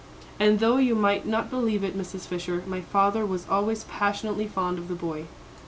[0.39, 2.21] And though you might not believe it, Mrs.
[2.21, 5.25] Fisher, my father was always passionately fond of the boy."